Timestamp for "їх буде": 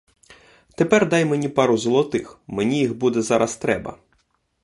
2.79-3.21